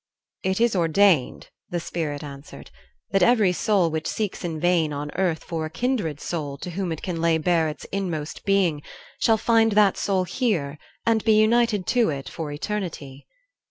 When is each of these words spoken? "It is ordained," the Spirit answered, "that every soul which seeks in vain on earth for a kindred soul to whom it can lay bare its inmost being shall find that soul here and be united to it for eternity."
"It 0.41 0.59
is 0.59 0.75
ordained," 0.75 1.51
the 1.69 1.79
Spirit 1.79 2.23
answered, 2.23 2.71
"that 3.11 3.21
every 3.21 3.53
soul 3.53 3.91
which 3.91 4.07
seeks 4.07 4.43
in 4.43 4.59
vain 4.59 4.91
on 4.91 5.11
earth 5.11 5.43
for 5.43 5.63
a 5.63 5.69
kindred 5.69 6.19
soul 6.19 6.57
to 6.57 6.71
whom 6.71 6.91
it 6.91 7.03
can 7.03 7.21
lay 7.21 7.37
bare 7.37 7.69
its 7.69 7.85
inmost 7.91 8.43
being 8.43 8.81
shall 9.19 9.37
find 9.37 9.73
that 9.73 9.97
soul 9.97 10.23
here 10.23 10.79
and 11.05 11.23
be 11.23 11.33
united 11.33 11.85
to 11.85 12.09
it 12.09 12.27
for 12.29 12.51
eternity." 12.51 13.27